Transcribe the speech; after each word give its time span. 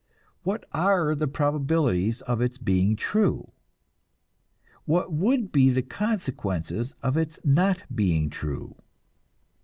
What 0.41 0.63
are 0.71 1.13
the 1.13 1.27
probabilities 1.27 2.23
of 2.23 2.41
its 2.41 2.57
being 2.57 2.95
true? 2.95 3.51
What 4.85 5.13
would 5.13 5.51
be 5.51 5.69
the 5.69 5.83
consequences 5.83 6.95
of 7.03 7.17
its 7.17 7.37
not 7.45 7.83
being 7.93 8.31
true? 8.31 8.77